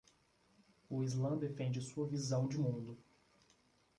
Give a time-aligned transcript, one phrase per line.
[0.89, 2.97] O islã defende sua visão de mundo